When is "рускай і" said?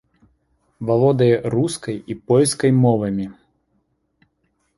1.55-2.15